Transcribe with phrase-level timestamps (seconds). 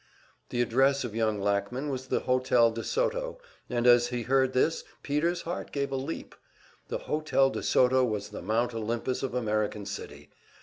[0.49, 4.83] The address of young Lackman was the Hotel de Soto; and as he heard this,
[5.03, 6.33] Peter's heart gave a leap.
[6.87, 10.31] The Hotel de Soto was the Mount Olympus of American City!